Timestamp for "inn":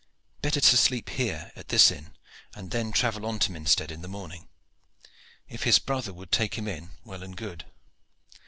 1.91-2.17